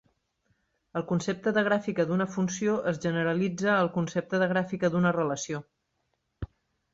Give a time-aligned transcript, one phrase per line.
[1.01, 5.63] El concepte de gràfica d'una funció es generalitza al concepte de gràfica d'una relació.